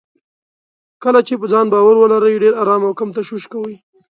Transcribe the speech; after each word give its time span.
کله 1.03 1.19
چې 1.27 1.33
په 1.41 1.45
ځان 1.53 1.65
باور 1.73 1.95
ولرئ، 1.97 2.35
ډېر 2.43 2.53
ارام 2.61 2.81
او 2.87 2.93
کم 2.99 3.09
تشويش 3.17 3.43
کوئ. 3.53 3.75